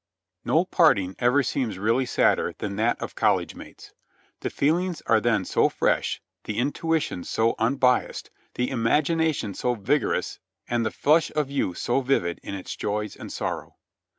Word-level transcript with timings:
No 0.43 0.65
parting 0.65 1.15
ever 1.19 1.43
seems 1.43 1.77
really 1.77 2.07
sadder 2.07 2.55
than 2.57 2.75
that 2.77 2.99
of 2.99 3.13
college 3.13 3.53
mates. 3.53 3.93
The 4.39 4.49
feelings 4.49 5.03
are 5.05 5.19
then 5.21 5.45
so 5.45 5.69
fresh, 5.69 6.19
the 6.45 6.57
intuitions 6.57 7.29
so 7.29 7.53
unbiased, 7.59 8.31
the 8.55 8.71
imagination 8.71 9.53
so 9.53 9.75
\ 9.83 9.83
igorous 9.83 10.39
and 10.67 10.83
the 10.83 10.89
flush 10.89 11.29
of 11.35 11.51
youth 11.51 11.77
so 11.77 12.01
vivid 12.01 12.39
in 12.41 12.55
its 12.55 12.75
joys 12.75 13.15
and 13.15 13.31
sorrow. 13.31 13.75